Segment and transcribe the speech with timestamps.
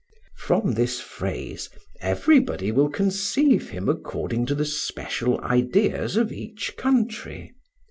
[0.37, 1.69] From this phrase,
[1.99, 7.53] everybody will conceive him according to the special ideas of each country.